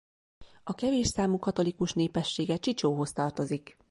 A 0.63 0.73
kevés 0.75 1.07
számú 1.07 1.39
katolikus 1.39 1.93
népessége 1.93 2.57
Csicsóhoz 2.57 3.13
tartozik. 3.13 3.77